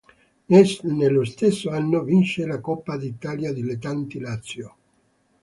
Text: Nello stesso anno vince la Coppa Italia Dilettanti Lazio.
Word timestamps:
Nello 0.45 1.23
stesso 1.25 1.69
anno 1.69 2.01
vince 2.01 2.43
la 2.47 2.59
Coppa 2.59 2.95
Italia 2.95 3.53
Dilettanti 3.53 4.19
Lazio. 4.19 4.75